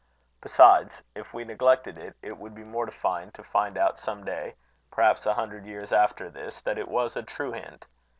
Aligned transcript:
Besides, 0.41 1.03
if 1.15 1.31
we 1.31 1.43
neglected 1.45 1.95
it, 1.99 2.15
it 2.23 2.35
would 2.39 2.55
be 2.55 2.63
mortifying 2.63 3.29
to 3.33 3.43
find 3.43 3.77
out 3.77 3.99
some 3.99 4.23
day, 4.23 4.55
perhaps 4.89 5.27
a 5.27 5.35
hundred 5.35 5.63
years 5.67 5.93
after 5.93 6.27
this, 6.31 6.59
that 6.61 6.79
it 6.79 6.87
was 6.87 7.15
a 7.15 7.21
true 7.21 7.51
hint. 7.51 7.85